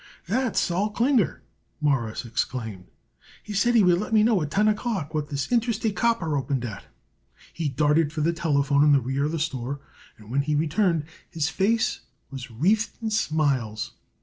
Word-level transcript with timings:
"That's 0.25 0.59
Sol 0.59 0.89
Klinger," 0.89 1.43
Morris 1.79 2.25
exclaimed. 2.25 2.87
"He 3.43 3.53
said 3.53 3.75
he 3.75 3.83
would 3.83 3.99
let 3.99 4.13
me 4.13 4.23
know 4.23 4.41
at 4.41 4.49
ten 4.49 4.67
o'clock 4.67 5.13
what 5.13 5.27
this 5.29 5.51
Interstate 5.51 5.95
Copper 5.95 6.35
opened 6.35 6.65
at." 6.65 6.85
He 7.53 7.69
darted 7.69 8.11
for 8.11 8.21
the 8.21 8.33
telephone 8.33 8.83
in 8.83 8.93
the 8.93 8.99
rear 8.99 9.25
of 9.25 9.31
the 9.31 9.37
store, 9.37 9.79
and 10.17 10.31
when 10.31 10.41
he 10.41 10.55
returned 10.55 11.05
his 11.29 11.49
face 11.49 11.99
was 12.31 12.49
wreathed 12.49 12.97
in 13.03 13.11
smiles. 13.11 13.91